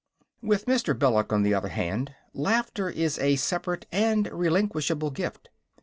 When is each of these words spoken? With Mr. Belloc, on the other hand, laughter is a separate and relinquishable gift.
With 0.41 0.65
Mr. 0.65 0.97
Belloc, 0.97 1.31
on 1.31 1.43
the 1.43 1.53
other 1.53 1.67
hand, 1.67 2.15
laughter 2.33 2.89
is 2.89 3.19
a 3.19 3.35
separate 3.35 3.85
and 3.91 4.25
relinquishable 4.31 5.11
gift. 5.11 5.49